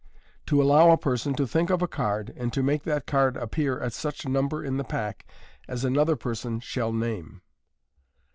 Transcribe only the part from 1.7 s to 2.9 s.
a Card, and to make